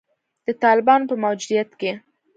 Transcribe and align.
د 0.47 0.47
طالبانو 0.63 1.09
په 1.11 1.15
موجودیت 1.23 1.69
کې 1.79 1.91